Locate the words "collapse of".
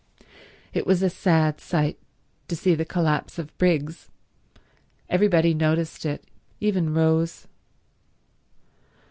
2.85-3.55